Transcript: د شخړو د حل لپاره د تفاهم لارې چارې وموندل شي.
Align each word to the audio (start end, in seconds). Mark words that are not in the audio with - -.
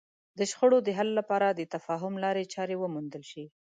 د 0.37 0.39
شخړو 0.51 0.77
د 0.83 0.89
حل 0.97 1.09
لپاره 1.19 1.47
د 1.51 1.61
تفاهم 1.75 2.13
لارې 2.23 2.43
چارې 2.53 2.75
وموندل 2.79 3.23
شي. 3.31 3.45